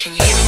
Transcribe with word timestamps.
Can 0.00 0.16
you 0.16 0.24
hear 0.24 0.34
me? 0.34 0.39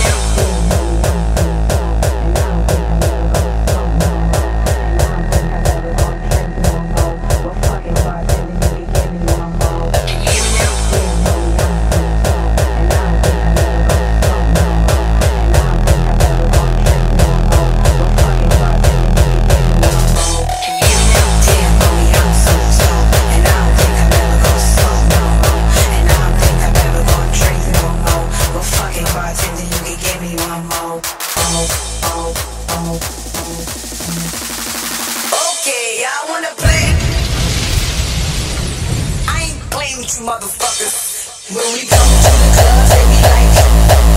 motherfuckers. 40.20 41.54
When 41.54 41.72
we 41.72 41.86
come 41.88 42.10
to 42.24 42.30
the 42.36 42.48
club, 42.56 42.88
like, 43.22 43.52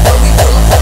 when 0.04 0.22
we 0.24 0.30
pull 0.38 0.56
up. 0.58 0.75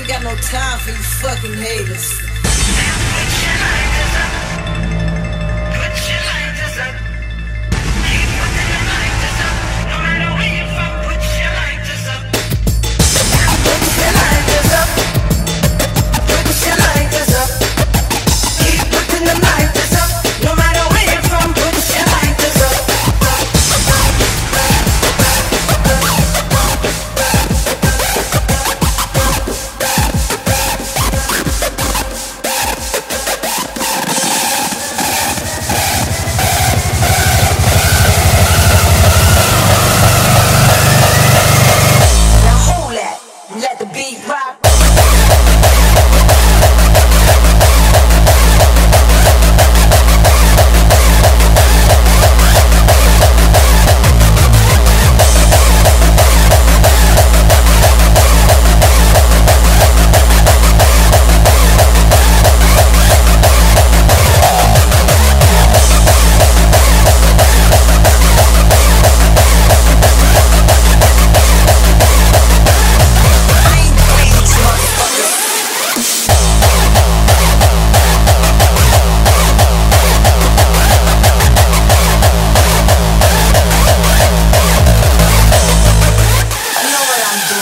ain't 0.00 0.08
got 0.08 0.22
no 0.22 0.34
time 0.36 0.78
for 0.78 0.90
you 0.90 0.96
fucking 0.96 1.54
haters. 1.54 2.39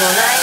All 0.01 0.05
right. 0.05 0.38